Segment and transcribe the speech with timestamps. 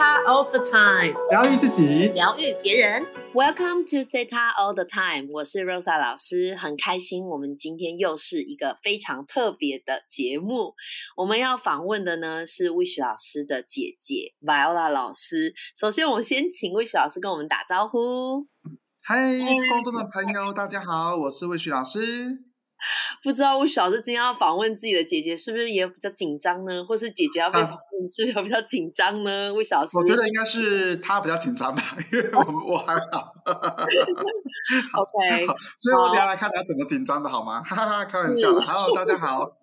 [0.00, 3.06] Theta all the time，疗愈自己，疗愈别人。
[3.34, 10.74] Welcome to Theta all the time，我是 Rosa 老师，很开心我们今天又是一个非常特别的节目。
[11.18, 15.52] 我们要访问的呢是 Wish 老师的姐姐 Viola 老师。
[15.78, 18.46] 首先，我们先请 Wish 老师跟我们打招呼。
[19.02, 19.36] 嗨，
[19.68, 22.49] 观众的朋友，大家好，我是 Wish 老师。
[23.22, 26.84] 不知道魏老师今天要访问自己的姐姐，是不是也比较紧张呢？
[26.84, 29.52] 或是姐姐要被访问，是不是比较紧张呢？
[29.54, 33.32] 魏小师，我觉得应该是他比较紧张吧，因为我我还好。
[34.94, 37.62] OK，所以我等下来看他怎么紧张的好吗？
[37.62, 38.52] 哈哈哈，开玩笑。
[38.58, 39.58] 好，大家好。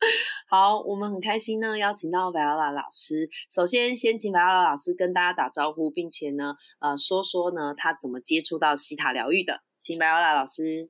[0.48, 3.28] 好，我们很开心呢，邀请到 Viola 老师。
[3.52, 9.60] 首先，先请 Viola 老师跟大家打招呼，并且呢，呃，说说呢，他怎么接触到西塔疗愈的。
[9.78, 10.88] 请 Viola 老师。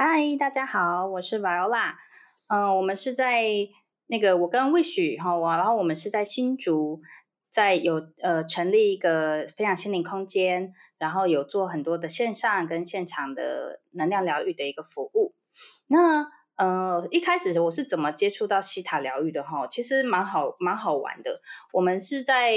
[0.00, 1.94] 嗨，大家好，我是 Viola。
[2.46, 3.42] 嗯，我们是在
[4.06, 7.02] 那个我跟魏许哈，我然后我们是在新竹，
[7.50, 15.34] 在有呃成立一个分享心灵空间，然后有做很多的线上跟现场的能量疗愈的一个服务。
[15.88, 19.66] 那呃一开始我是怎么接触到西塔疗愈的哈？
[19.66, 21.40] 其实蛮好蛮好玩的。
[21.72, 22.52] 我们是在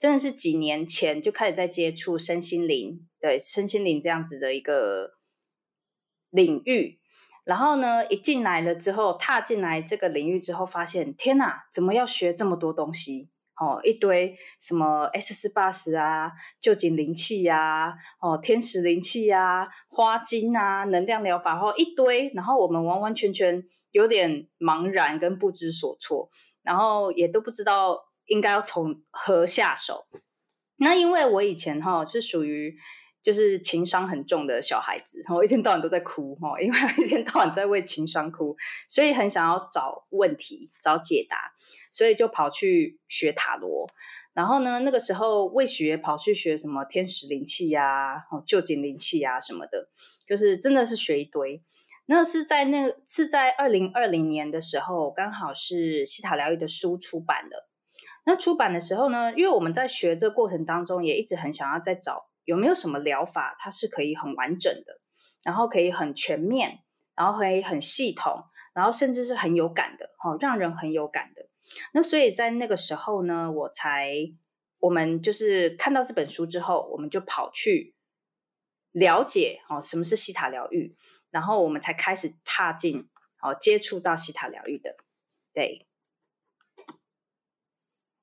[0.00, 5.14] 真的是几年前就开始在接触身心灵，对身心灵这样子的一个。
[6.36, 7.00] 领域，
[7.44, 13.30] 然后呢，一进来了之后，踏进来这个领域之后，发现天哪，怎么要学这么多东西？
[13.58, 26.28] 哦，一堆什么 S 四八十啊，旧景灵气呀，哦，天使灵气呀，花精啊，能量疗法，哦，一堆，然后我们完完全全有点茫然跟不知所措，
[26.62, 30.04] 然后也都不知道应该要从何下手。
[30.76, 32.76] 那因为我以前哈是属于。
[33.26, 38.56] 就是情商很重的小孩子，然后一天到晚都在哭哈，因为一天到晚在为情商哭，
[38.88, 41.52] 所以很想要找问题、找解答，
[41.90, 43.88] 所以就跑去学塔罗。
[44.32, 49.88] 然后呢，那个时候未学，跑去学什么天使灵气呀、哦旧景灵气呀什么的，
[50.24, 51.64] 就是真的是学一堆。
[52.06, 57.68] 那是在那是在二零二零年的时候，刚好是西塔疗愈的书出版了。
[58.24, 62.28] 那出版的时候呢，因为我们在学这过程当中，也一直很想要再找。
[62.46, 65.00] 有没有什么疗法，它是可以很完整的，
[65.42, 66.78] 然后可以很全面，
[67.14, 71.48] 然后可以很系统，然后甚至是很有感的，哦，让人很有感的。
[71.92, 74.12] 那所以在那个时候呢，我才
[74.78, 77.96] 我们就是看到这本书之后，我们就跑去
[78.92, 80.96] 了解哦什么是西塔疗愈，
[81.30, 83.10] 然后我们才开始踏进
[83.42, 84.96] 哦接触到西塔疗愈的。
[85.52, 85.88] 对，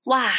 [0.05, 0.31] 哇。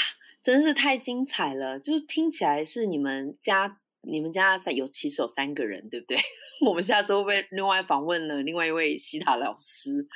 [0.44, 1.80] 真是太精彩了！
[1.80, 6.18] 就是听起来是你们家，你们家三有其实有三个人，对不对？
[6.68, 10.06] 我们下次会不会另外访问了另外一位西塔老师？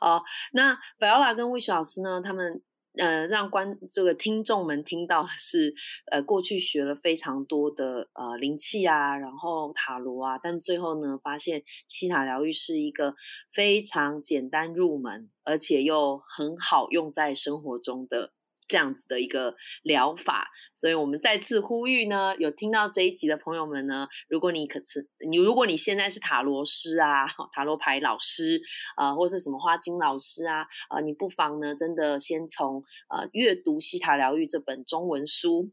[0.00, 2.20] 哦，那百奥拉跟魏雪老师呢？
[2.20, 2.60] 他们
[2.98, 5.72] 呃，让观这个听众们听到是
[6.10, 13.14] 呃，过去学了非常多的呃灵气啊，然后塔罗啊，但最后呢，发现西塔疗愈是一个
[13.52, 18.32] 非常简单入门，而且又很好用在生活中的。
[18.68, 28.60] 这样子的一个疗法，所以我们再次呼吁呢，有听到这一集的朋友们呢，如果你可是你，如果你现在是塔罗师啊，塔罗牌老师
[28.96, 35.70] 啊，或是什么花精老师啊，呃，你不妨呢，真的先从呃阅读《西塔疗愈》这本中文书，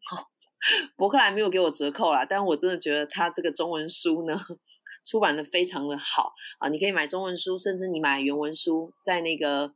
[0.96, 4.40] 博客来没有给我折扣啦，但我真的觉得他这个中文书呢，
[5.06, 9.74] 出版的非常的好啊，你可以买中文书，甚至你买原文书，在那个。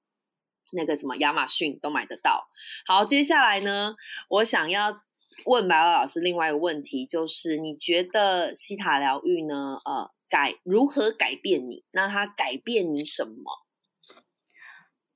[0.73, 2.49] 那个什么亚马逊都买得到。
[2.85, 3.95] 好，接下来呢，
[4.29, 5.01] 我想要
[5.45, 11.85] 问白老老师另外一个问题，就是你觉得西塔疗愈呢，呃，改如何改变你？
[11.91, 13.65] 那它改变你什么？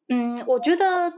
[0.07, 1.13] 嗯，我觉得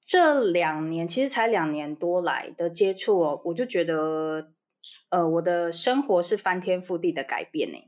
[0.00, 4.52] 这两年其实才两年多来的接触哦，我就觉得，
[5.10, 7.78] 呃，我的生活是翻天覆地的改变呢，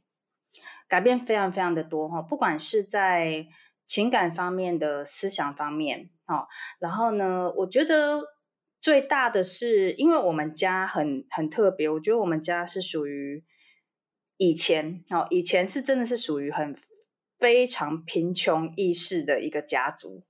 [0.88, 3.48] 改变非常非常的多哈，不管是在。
[3.88, 6.46] 情感方面的思想方面，哦，
[6.78, 8.20] 然后呢，我觉得
[8.82, 13.44] 最大的是，因为我们家很很特别，我觉得我们家是属于
[14.36, 16.78] 以前，哦，以前是真的是属于很
[17.38, 20.22] 非常贫穷意识的一个家族，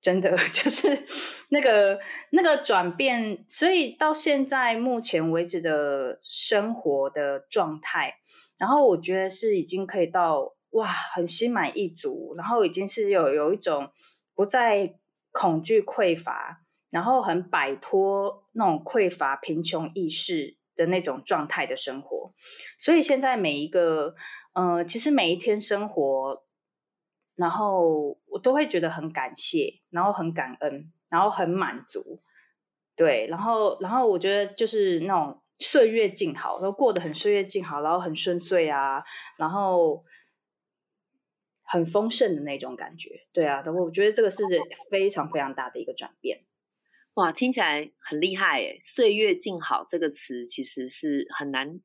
[0.00, 1.02] 真的 就是
[1.48, 1.98] 那个
[2.30, 8.18] 那个转变，所以到现在目前为止的生活的状态，
[8.56, 10.54] 然后我觉得是已经可以到。
[10.72, 13.90] 哇，很心满意足，然后已经是有有一种
[14.34, 14.98] 不再
[15.30, 22.34] 恐惧匮乏，然后很摆脱那种匮乏贫穷意识的那种状态的生活。
[22.78, 24.14] 所以现在每一个，
[24.54, 26.42] 呃，其实每一天生活，
[27.34, 32.22] 然后我都会觉得很感谢，然后很感恩，然后很满足。
[32.94, 39.02] 对，然后然后我觉得就是那种岁月静好，然后过得很岁月静好，然后很顺遂啊，
[39.38, 40.04] 然后
[41.72, 43.08] 很丰盛的那种感觉。
[43.32, 44.42] 对啊，我觉得这个是
[44.90, 46.44] 非常非常大的一个转变。
[47.14, 48.78] 哇，听起来很厉害诶！
[48.82, 51.80] 岁月静好这个词其实是很难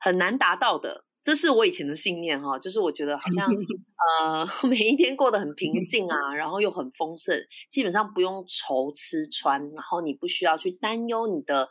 [0.00, 3.48] 很难达到的，这是我以前的信念哈，就是我觉得好像
[4.18, 7.40] 呃每一天过得很平静啊，然后又很丰盛，
[7.70, 11.68] 基本上不用愁吃穿，然后你不需要去担忧你的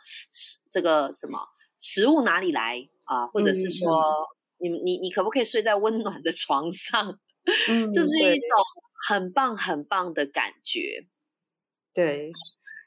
[0.70, 1.40] 这个什么
[1.78, 4.02] 食物哪里来啊，或者是说
[4.58, 7.20] 你你你可不可以睡在温暖的床上？
[7.94, 8.56] 这是一种
[9.08, 11.08] 很棒很棒的感觉，
[11.94, 12.32] 对。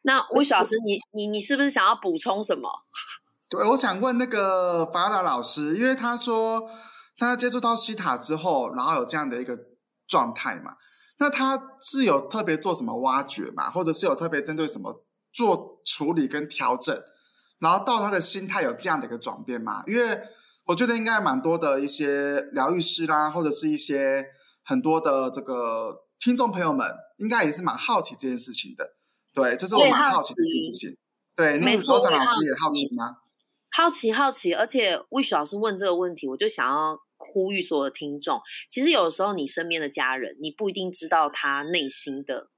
[0.07, 2.69] 那魏老师，你你你是不是想要补充什么？
[3.49, 6.71] 对，我想问那个法达老师，因为他说
[7.17, 9.59] 他接触到西塔之后，然后有这样的一个
[10.07, 10.77] 状态嘛，
[11.19, 16.95] 那他是有特别做什么挖掘嘛，或者是有特别针对什么做处理跟调整，
[17.59, 19.83] 然后到他的心态有这样的一个转变嘛？
[19.87, 20.21] 因为
[20.67, 24.27] 我觉得应该蛮多的一些疗愈师啦，或者是一些
[24.65, 26.87] 很多的这个听众朋友们，
[27.19, 28.85] 应该也是蛮好奇这件事情的。
[29.33, 30.97] 对，这是我蛮好奇的一件事情。
[31.37, 33.17] 对，那罗长老师也好奇吗？
[33.77, 34.55] 好奇，好奇。
[34.55, 38.41] 而且魏雪老师问这个问题，我就想要呼吁所有的听众。
[38.71, 42.51] 其实有时候你身边的家人，你不一定知道他内心的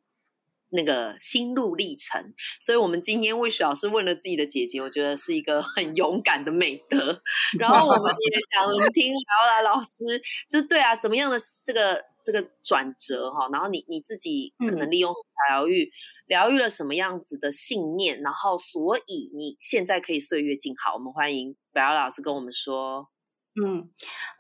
[0.77, 2.33] 那个心路历程。
[2.61, 7.21] 所以，我们今天魏雪老师问了自己的姐姐，我觉得是一个很勇敢的美德。
[7.59, 10.05] 然后，我们也想听劳拉老师，
[10.49, 13.49] 就对啊，怎么样的这个这个转折哈？
[13.51, 15.13] 然后你你自己可能利用
[15.49, 15.91] 疗愈。
[16.27, 20.95] 疗愈了什么样子的信念，然后所以你现在可以岁月静好。
[20.95, 23.09] 我们欢迎白瑶老师跟我们说。
[23.55, 23.89] 嗯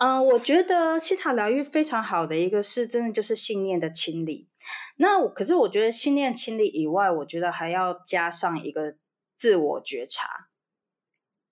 [0.00, 4.48] 嗯，我觉得西塔疗愈非常好的一个是，真的就是信念的清理。
[4.96, 8.96] 那可是我觉得信念清理以外，我觉得还要加上一个
[9.36, 10.48] 自我觉察。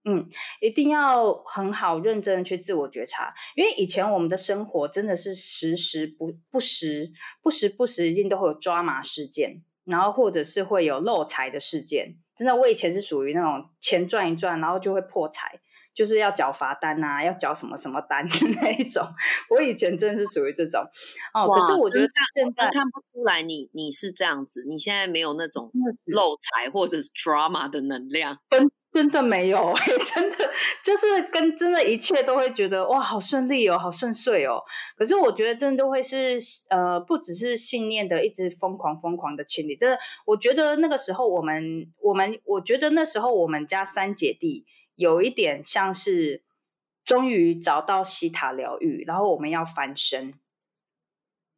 [0.04, 0.28] 嗯，
[0.60, 7.12] 一定要很好认真去自我觉察，因为以前我们的生活真的是时时不不时
[7.42, 9.64] 不时不时一定都会有抓马事件。
[9.84, 15.60] 然后或者是会有漏财的事件，真的，我以前是属于那种钱赚一赚，然后就会破财，
[15.94, 19.06] 就是要缴罚单啊，要缴什么什么单的那一种。
[19.48, 20.82] 我以前真的是属于这种
[21.32, 21.48] 哦。
[21.48, 25.70] 可是我觉得现在看不出来，你你是这样子，你现在没有那种
[26.04, 28.38] 漏财或者是 drama 的能量。
[28.92, 29.74] 真的没有，
[30.14, 30.36] 真的
[30.84, 34.62] 就是跟真的一切都会觉得哇，好顺利哦，好顺遂哦。
[34.96, 36.38] 可是我觉得真的都会是
[36.70, 39.74] 呃，不只是信念的一直疯狂疯狂的清理。
[39.74, 44.64] 真的，我觉得那个时候我们我们，我觉得那时候我们家三姐弟
[44.94, 46.42] 有一点像是
[47.04, 50.34] 终于找到西塔疗愈，然后我们要翻身。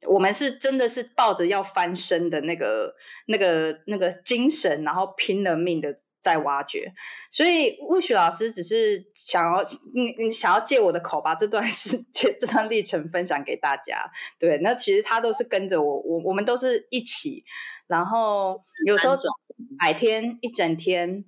[0.06, 2.94] 我们是真的是抱着要翻身的那个
[3.26, 6.00] 那个那个精神，然后拼了命的。
[6.22, 6.92] 在挖掘，
[7.30, 9.62] 所以魏雪老师只是想要，
[9.94, 14.10] 你你想要借我的口把这段时间、这段历程分享给大家。
[14.36, 17.44] 对，那其实他都是跟着我，我我们都是一起，
[17.86, 19.14] 然后有时候
[19.78, 21.24] 白天一整天。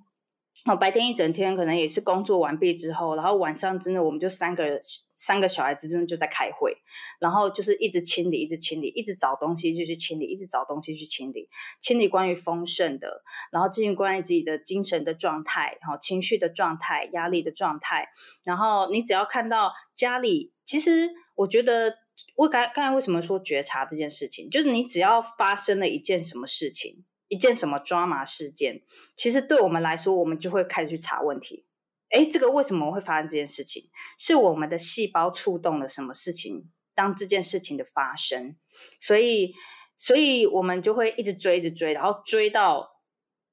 [0.75, 4.79] 白天一整天可能也是工作完毕之后，然后晚上真的我们就三个
[5.15, 6.77] 三个小孩子真的就在开会，
[7.19, 11.49] 然后就是一直清理，一直清理，一直找东西就去清理，一直找东西去清理，
[11.79, 18.09] 清理关于丰盛的，然后进行关于自己的精神的状态，然后情绪的状态，压力的状态，
[18.43, 21.95] 然后你只要看到家里，其实我觉得
[22.35, 27.05] 我刚刚才为什么说觉察这件事情，就是你只要发生了一件什么事情。
[27.29, 28.81] 一件什么抓马事件，
[29.15, 31.63] 其实对我们来说，我们就会开始去查问题。
[32.09, 33.89] 哎，这个为什么会发生这件事情？
[34.17, 36.69] 是我们的细胞触动了什么事情？
[36.95, 38.57] 当这件事情的发生，
[38.99, 39.53] 所以，
[39.95, 42.99] 所以我们就会一直追，一直追，然后追到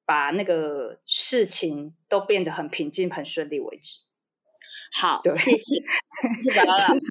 [0.05, 3.99] 把那个事情都变得很平静、很顺利为止。
[4.91, 5.75] 好，谢谢，
[6.41, 7.01] 谢谢宝宝老师。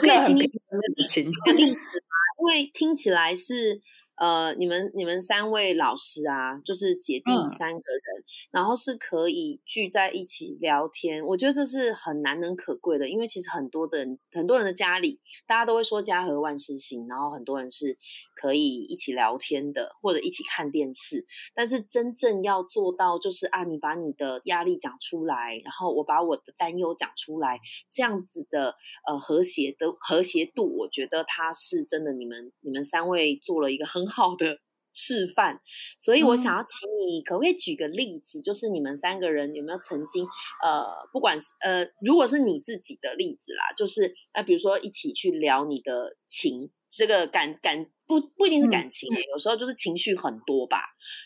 [0.00, 2.16] 可以请你举个例子吗？
[2.40, 3.82] 因为听起来是。
[4.20, 17.98] 呃，你们你们三位老师啊，就是姐弟三个人，然后是可以聚在一起聊天，我觉得这是很难能可贵的，因为其实很多的人，很多人的家里，大家都会说家和万事兴，然后很多人是。
[18.40, 27.60] 可以一起聊天的，或者一起看电视，但是真正要做到，就是啊，你把你的压力讲出来，然后我把我的担忧讲出来，
[27.92, 34.58] 这样子的呃和谐的和谐度，我觉得他是真的，你们你们三位做了一个很好的
[34.92, 35.60] 示范。
[35.98, 40.26] 所以我想要请你，可不可以举个例子，就是你们三个人有没有曾经
[40.62, 47.86] 呃，不管是呃，如果是你自己的例子啦，就是呃，比如说一起去聊你的情，这个感感。
[48.10, 50.82] 不不一定是感情，有时候就是情绪很多吧，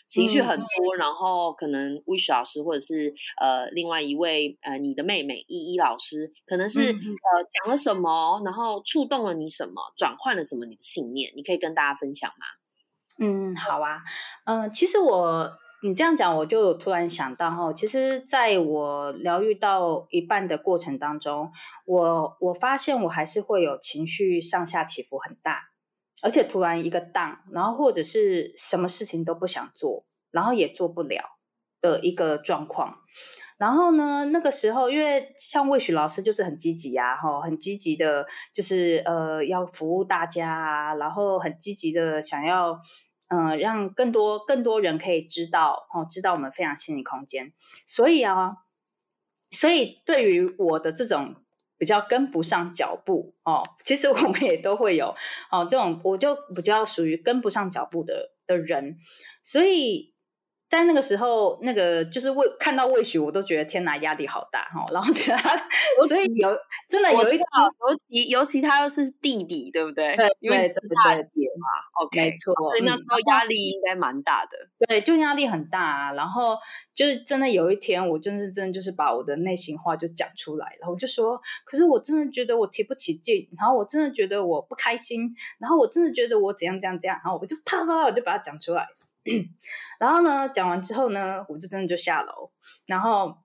[0.07, 3.11] 情绪很多，然后可能 Wish 老师或者是
[3.41, 12.45] 呃另外一位呃你的妹妹依依老师，可能是呃讲了什么，然后触动了你什么，转换了什么你的信念，你可以跟大家分享吗？
[13.17, 14.03] 嗯，好啊，
[14.45, 21.51] 嗯，其实我你这样讲，我就突然想到哈，其实在我疗愈到一半的过程当中，
[21.85, 25.69] 我我发现我还是会有情绪上下起伏很大。
[26.23, 31.23] 而且突然一个档，然后或者是什么事情都不想做，然后也做不了
[31.81, 32.99] 的一个状况。
[33.65, 42.79] 然后呢，那个时候因为像魏许老师就是很积极啊，哈，很积极的，就是呃要服务大家啊，然后很积极的想要
[43.29, 47.53] 嗯让更多更多人可以知道哦，知道我们非常心理空间。
[47.87, 48.57] 所以啊，
[49.49, 51.35] 所以对于我的这种。
[51.77, 55.13] 比较跟不上脚步哦，其实我们也都会有
[55.51, 58.97] 哦，这种我就比较属于跟不上脚步的的人，
[59.43, 60.14] 所以。
[60.77, 64.85] 在那个时候，那个就是魏看到魏许，我都觉得天哪，压力好大哈。
[64.91, 65.57] 然后他，
[66.07, 66.49] 所以有
[66.89, 70.15] 真的有一个，尤其尤其他又是弟弟，对不对？
[70.15, 71.67] 对对对大姐嘛
[72.03, 72.53] ，OK，没错。
[72.53, 74.51] 所以那时候压力应该蛮大的。
[74.87, 76.13] 对，就压力很大啊。
[76.13, 76.57] 然后
[76.93, 80.89] 就是真的有一天，我真是真的就是把我的内心话就讲出来了。
[80.89, 88.87] 我就说，可是我真的觉得我提不起劲，然后我真的觉得我不开心，然后我真的觉得我怎样怎样怎样，然后我就啪啪啪，我就把它讲出来。
[89.99, 92.51] 然后呢，讲完之后呢，我就真的就下楼，
[92.85, 93.37] 然后，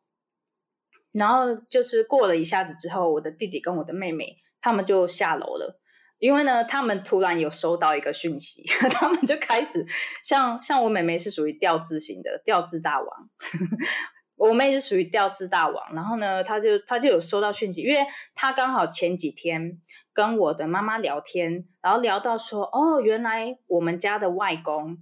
[1.12, 5.80] 然后就是过了一下子之后，我的弟弟跟我的妹妹他们就下楼了，
[6.18, 9.86] 因为呢，他们突然有收到一个讯息， 他们就开始
[10.22, 13.30] 像像我妹妹是属于调字型的调字大王，
[14.36, 19.80] 我妹是属于调字大王，然后呢，他就他就有收到讯息，因为他刚好前几天
[20.12, 24.98] 跟我的妈妈聊天，然后聊到说，哦，原来我们家的外公。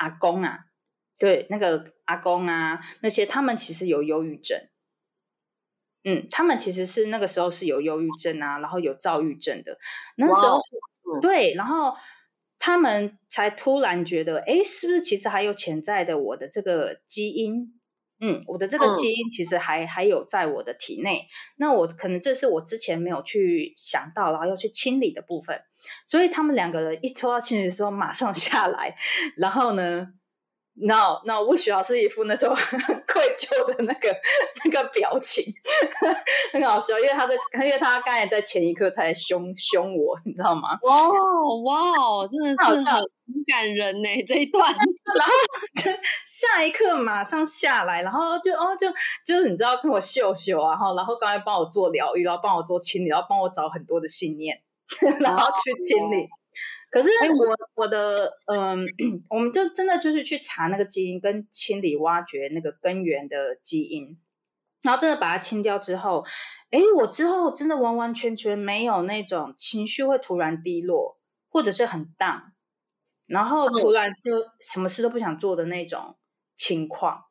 [0.00, 0.60] 阿公啊，
[1.18, 4.66] 对，那个阿公啊，那些他们其实有忧郁症，
[6.04, 9.78] 嗯，他们其实是那个时候是有忧郁症啊，然后有躁郁症的，
[10.16, 10.58] 那时候
[11.20, 11.94] 对，然后
[12.58, 17.78] 他们才突然觉得，哎，是不是其实还有潜在的我的这个基因？
[18.20, 25.60] 嗯，我的这个基因其实还还有在我的体内，那我可能这是我之前没有去想到，然后要去清理的部分，
[26.06, 28.96] 所以他们两个人一抽到清理的时候马上下来，
[29.36, 30.08] 然后呢？
[30.82, 32.54] 那那魏许老师一副那种
[33.06, 34.16] 愧疚的那个
[34.64, 35.44] 那个表情，
[36.54, 37.34] 很好笑，因为他在，
[37.64, 40.78] 因为他刚才在前一刻他在凶凶我，你知道吗？
[40.82, 41.10] 哇
[41.64, 44.72] 哇，真的是很感人呢这一段。
[45.16, 48.88] 然后下一刻马上下来，然后就哦就
[49.24, 54.62] 就是你知道跟我秀秀啊，然后然后刚才帮我做疗愈，然后帮我做清理，然后帮我找很多的信念，
[55.20, 56.28] 然后去清理。
[56.90, 58.84] 可是我我的嗯，
[59.28, 64.18] 我们就真的就是去查那个基因，跟清理挖掘那个根源的基因，
[64.82, 66.24] 然后真的把它清掉之后，
[66.70, 71.16] 哎，我之后真的完完全全没有那种情绪会突然低落，
[71.48, 72.52] 或者是很荡，
[73.30, 76.16] 然后突然就什么事都不想做的那种
[76.56, 77.24] 情况。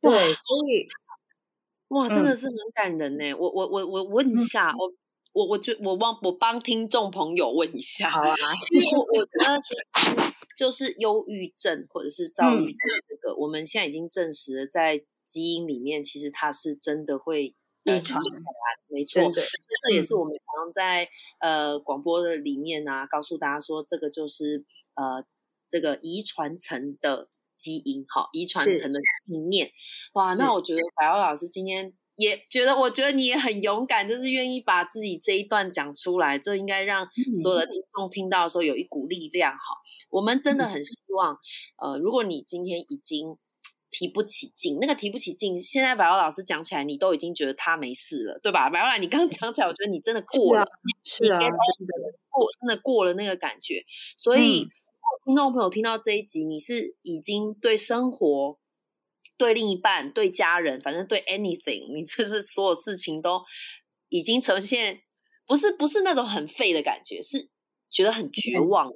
[0.00, 0.88] 对，所以
[1.88, 3.34] 哇，真的是很感人呢。
[3.34, 4.92] 我我我我问一下我。
[5.32, 8.34] 我我就我帮我帮听众朋友问一下，好啊，
[8.74, 17.44] 因为我觉得其实就是忧郁症或者是躁郁症这个，我们现在已经证实了，在基因里面其实它是真的会
[17.84, 24.64] 遗传下来，没错，这也是我们常常在呃广播的里面啊，告诉大家说，这个就是
[24.94, 25.24] 呃
[25.70, 29.70] 这个遗传层的基因，哈，遗传层的信念，
[30.14, 31.92] 哇，那我觉得白欧老师今天。
[32.16, 37.08] 也觉得，我觉得你也很勇敢，就是愿意把自己这一段讲出来，这应该让
[37.42, 39.54] 所有的听众听到的时候有一股力量。
[39.54, 39.58] 哈，
[40.10, 41.38] 我们真的很希望，
[41.78, 43.38] 呃，如果你今天已经
[43.90, 48.68] 提不起劲，那个提不起劲，现在白欧老师讲起来，你都已经觉得他没事了，对吧？
[48.68, 50.66] 白欧老师，你刚 讲起来，我觉得你真的过了，
[51.02, 53.82] 是啊，过真的过了那个感觉。
[54.18, 54.68] 所以，
[55.24, 58.58] 听众朋友听到这一集，你是已经对生活。
[59.36, 63.42] 对另一半、对家人，反正对 anything，你就是所有事情都
[64.10, 65.00] 已经呈现，
[65.46, 67.48] 不是不是那种很废的感觉，是
[67.90, 68.92] 觉得很绝望吗，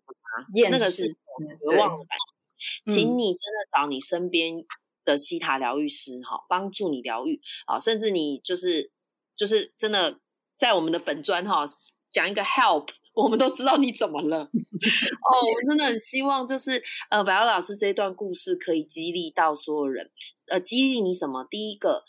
[0.71, 2.93] 那个是绝望的感觉。
[2.93, 4.67] 请你真的找你身边
[5.03, 8.93] 的西塔疗愈师哈，帮助你疗愈啊，甚至你就是
[9.35, 10.21] 就是真的
[10.59, 11.65] 在我们的本专哈
[12.11, 12.89] 讲一个 help。
[13.15, 20.11] 我们都知道你怎么了 哦，我真的很希望，就是呃，白老师这段故事可以激励到所有人。
[20.49, 21.45] 呃，激励你什么？
[21.49, 22.05] 第一个，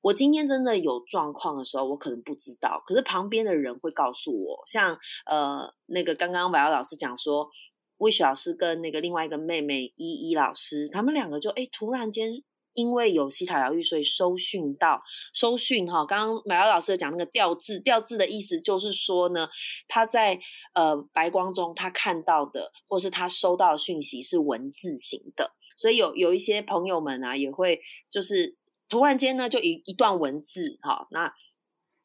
[0.00, 4.62] 我今天真的有状况的时候，我可能不知道，可是旁边的人会告诉我。
[4.66, 7.48] 像呃，那个刚刚白老师讲说，
[7.98, 12.42] 魏雪老师跟那个另外一个妹妹依依老师，他们两个就哎突然间。
[12.78, 15.02] 因为有西塔疗愈，所以收讯到
[15.34, 16.06] 收讯哈。
[16.06, 19.48] 刚刚马瑶老师讲那个调字，调字的意思就是说呢，
[19.88, 20.38] 他在
[20.74, 28.56] 呃白光中他看到的，或是他收到的讯息是文字型的，所以有有一些朋友们啊，也会就是
[28.88, 31.34] 突然间呢，就一一段文字哈，那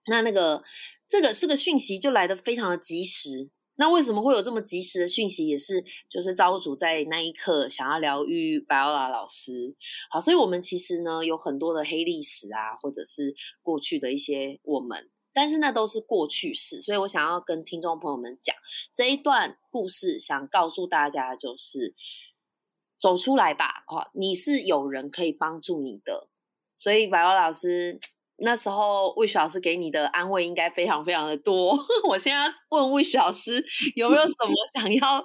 [0.08, 0.63] 那那个
[1.08, 3.51] 这个是个讯息，就来的非常的及时。
[3.75, 5.48] 那为什么会有这么及时的讯息？
[5.48, 9.75] 也是就是造物主在那一刻想要疗愈白欧拉老师。
[10.12, 16.82] 好，所以我们其实呢有很多的黑历史啊，或者是过去的一些我们，但是那都是过去式。
[16.82, 18.56] 所以我想要跟听众朋友们讲
[18.94, 21.96] 这一段故事，想告诉大家就是
[23.00, 26.30] 走出来吧，哦，你是有人可以帮助你的。
[26.77, 28.00] 所以白欧老师。
[28.44, 31.78] 那时候魏雪老师给你的安慰应该非常非常的多。
[32.08, 33.64] 我现在问魏雪老师
[33.96, 35.24] 有没有什么 想要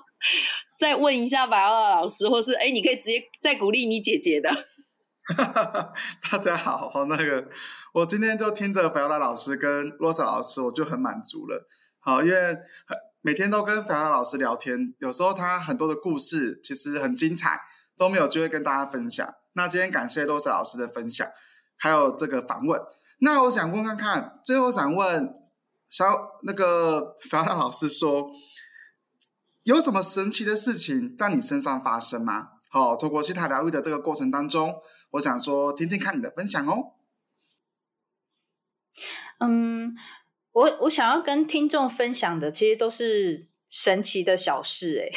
[0.79, 4.51] 再问一下白奥老师，或是哎，你可以直接再鼓励你姐姐的。
[6.31, 7.49] 大家好，好那个，
[7.93, 11.69] 我今天就听着白奥老师跟罗莎老师，我就很满足了。
[12.01, 12.57] 好，因为
[13.21, 17.61] 每天都跟白奥老师聊天，有时候他很多的故事其实很精彩，
[17.99, 19.29] 都没有机会跟大家分享。
[19.53, 21.29] 那今天感谢罗莎老师的分享，
[21.77, 22.81] 还有这个访问。
[23.21, 25.35] 那我想问看看，最后想问
[25.89, 28.31] 小那个法拉老师说，
[29.65, 32.51] 有什么神奇的事情在你身上发生吗？
[32.71, 34.81] 好，透过西塔疗愈的这个过程当中，
[35.13, 36.93] 我想说听听看你的分享哦。
[39.41, 39.97] 嗯，
[40.53, 45.11] 我我想要跟听众分享的，其实都是神奇的小事， 哎，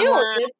[0.00, 0.52] 因为我觉得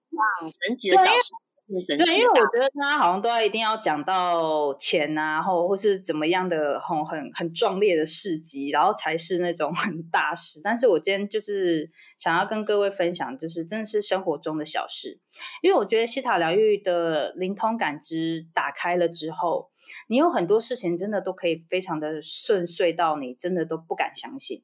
[0.67, 1.35] 神奇的小事。
[1.69, 10.61] 对，因为我觉得他好像都要一定要讲到钱啊，或或是怎么样的很很很壮烈的事迹，然后才是那种 很大事。
[10.63, 15.21] 但是我今天就是想要跟各位分享，就是真的是生活中的小事。
[15.63, 19.71] 因为我觉得西塔疗愈的灵通感知打开了之后，
[20.09, 24.63] 你有很多事情真的都可以非常的顺遂到你真的都不敢相信。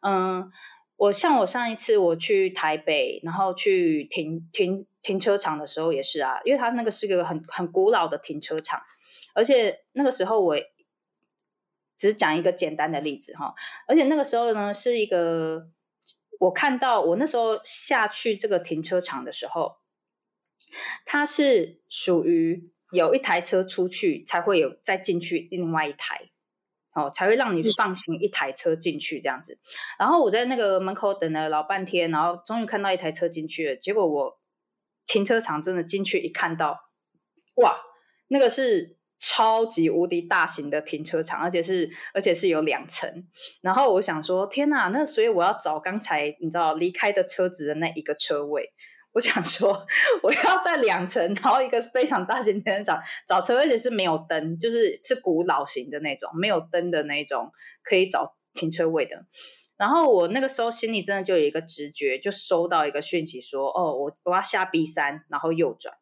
[0.00, 0.50] 嗯，
[0.96, 4.86] 我像我上一次我去台北，然后去停停。
[5.08, 8.82] 停车场的时候也是啊，因为它那个是个很很古老的停车场，
[9.32, 10.54] 而且那个时候我
[11.96, 13.54] 只讲一个简单的例子哈，
[13.86, 15.70] 而且那个时候呢是一个
[16.38, 19.78] 我看到我那时候下去这个停车场的时候，
[21.06, 26.28] 它是属于有一台车出去才会有再进去另外一台
[26.92, 29.58] 哦，才会让你放行一台车进去这样子。
[29.98, 34.37] 然后我在那个门口等了老半天，然后终于看到一台车进去了，结果我。
[35.08, 36.78] 停车场真的进去一看到，
[37.56, 37.76] 哇，
[38.28, 43.26] 那个是超级无敌大型的停车场，而且是而且是有两层。
[43.60, 48.72] 然后我想说，天哪，那所以我要找刚才你知道离开的车子的那一个车位。
[49.12, 49.86] 我想说，
[50.22, 57.50] 我要在两层，然后一个非常大型停车场找车位，而且是没有灯，就是是古老型的那种，没有灯的那种，
[57.82, 59.24] 可以找停车位的。
[59.78, 65.94] 然后我那个时候心里真的就有一个直觉，就收到一个讯息说，哦，我我要下 B 三，然后右转。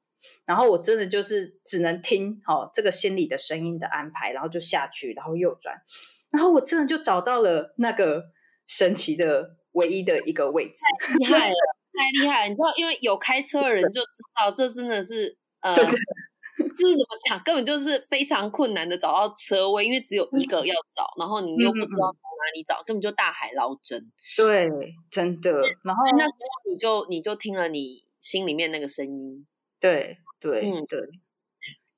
[0.45, 5.83] 然后我真的就是只能听哦这个心里的声音的安排，然后就下去，然后右转。
[6.31, 8.25] 然后我真的就找到了那个
[8.67, 11.55] 神奇的唯一的一个位置，太厉害了，
[11.93, 12.43] 太厉害！
[12.45, 12.49] 了！
[12.49, 15.75] 你知道，因为有开车的人就知道，这真的是呃。
[16.75, 17.43] 这是怎么讲？
[17.43, 22.15] 根本就是非常困难的找到车位，因为只有一个要找，然后你又不知道
[22.53, 24.11] 里找，根本就大海捞针。
[24.37, 24.69] 对，
[25.11, 25.53] 真的。
[25.83, 29.47] 然后那时候你就你就听了你心里面那个声音。
[29.81, 31.01] 对对嗯对。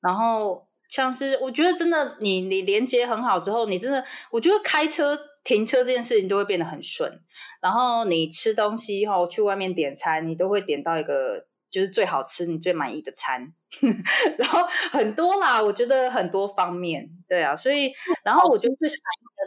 [0.00, 7.20] 然后像是我觉得真的，你你连接很好之后，你真的我觉得开车停车这件事情都会变得很顺。
[7.60, 11.46] 然后你吃东西后去外面点餐，你都会点到一个。
[11.70, 13.52] 就是最好吃、你最满意的餐，
[14.38, 17.92] 然后很多啦，我觉得很多方面，对啊，所以
[18.24, 18.88] 然后我觉得最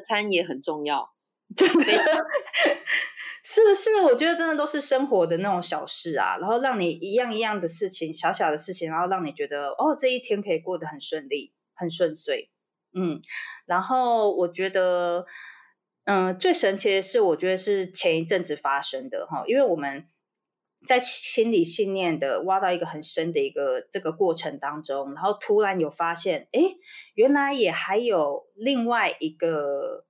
[0.01, 1.13] 餐也很重要，
[1.55, 1.83] 真的，
[3.43, 4.01] 是不是？
[4.01, 12.49] 我觉得真的都是生活的那种小事啊，然后让你一样一样的事情，小小的事情，然后让你觉得哦，这一天可以过得很顺利、很顺遂，
[12.93, 13.21] 嗯，
[13.65, 15.25] 然后我觉得，
[16.05, 20.07] 嗯，最神奇的是，我觉得是前一阵子发生的哈，因为我们。
[20.85, 26.61] 在心理信念的挖到一个很深的一个这个过程当中，然后突然有发现，哎，
[27.13, 30.05] 原来也还有另外一个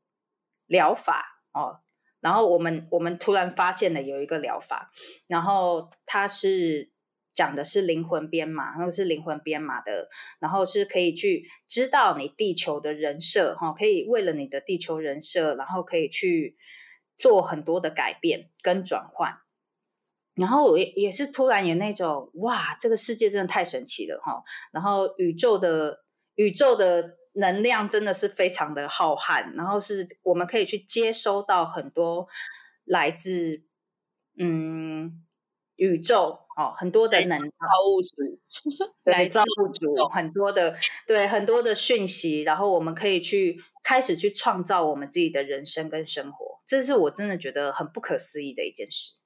[0.65, 1.79] 疗法哦。
[2.21, 4.91] 然后我们我们突然发现了有一个疗法，
[5.27, 6.91] 然后它是
[7.33, 10.07] 讲的是灵魂编码，然后是灵魂编码的，
[10.39, 16.55] 然后是可以去知道你地球的人设哈，可以为了你的地球人设，然后可以去
[17.17, 19.39] 做很多的改变跟转换。
[20.35, 24.43] 然后我也也是突然有那种哇，这个世界真的太神奇了哈！
[24.71, 32.27] 然后宇宙的宇宙的能量真的是非常的浩瀚，然后是我们可以去接收到很多
[32.85, 33.63] 来自
[34.39, 35.21] 嗯
[35.75, 37.45] 宇宙哦很多的能造
[37.89, 38.39] 物主
[39.03, 40.75] 来造物主很多的
[41.07, 49.20] 对很多的讯息，然后我们可以去开始去创造我们自己的人生跟生活，这是我真的觉得很不可思议的一件事。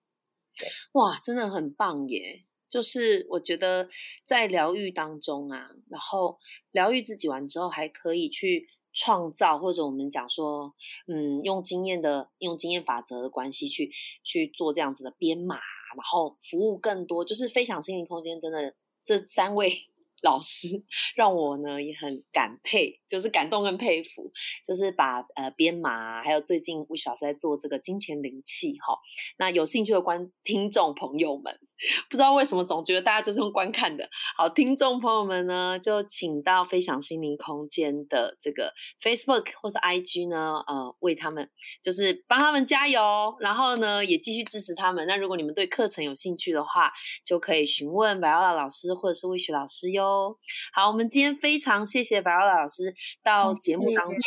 [0.94, 2.44] 哇，真的很棒耶！
[2.68, 3.88] 就是我觉得
[4.26, 6.40] 在疗愈当中啊，然后
[6.72, 10.74] 疗愈自己完之后，还可以去创造，或者我们讲说，
[11.08, 13.92] 嗯，用经验的用经验法则的关系去
[14.24, 19.88] 去做这样子的编码，然后服务更多，就是非常心灵空间真的这三位。
[20.26, 20.68] 老师
[21.16, 24.34] 让我呢也很感佩，就是感动跟佩服，
[24.66, 28.98] 就是把呃编码，还有最近魏老师在做这个金钱灵气哈。
[29.38, 31.60] 那有兴趣的观听众朋友们，
[32.10, 34.10] 不知道为什么总觉得大家就是用观看的。
[34.38, 41.50] 好，听众朋友们呢，就请到飞翔心灵空间的这个 Facebook 或者 IG 呢，呃，为他们
[41.84, 45.06] 就是帮他们加油，然后呢也继续支持他们。
[45.08, 46.92] 那如果你们对课程有兴趣的话，
[47.26, 50.38] 就可以询问白奥老师或者是魏雪老师哟。
[50.74, 54.20] 好，我们今天非常谢谢白奥老师到节目当中，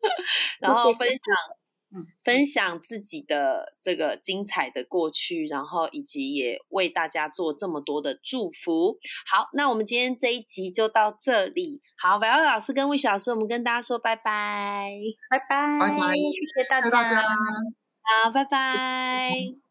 [0.60, 1.63] 然后分享，嗯，
[2.24, 8.98] 分享自己的这个精彩的过去，然后以及也为大家做这么多的祝福。
[9.26, 11.80] 好，那我们今天这一集就到这里。
[11.96, 14.90] 好，白奥老师跟魏雪老师，我们跟大家说拜拜，
[15.30, 19.63] 拜拜，拜拜，谢谢大家，好，拜拜。